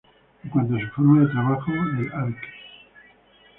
[0.43, 2.39] En cuanto a su forma de trabajo, el Arq.